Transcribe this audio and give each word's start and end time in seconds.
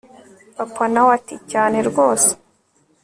papa 0.57 0.83
nawe 0.93 1.11
ati 1.17 1.35
cyane 1.51 1.77
rwose 1.89 2.29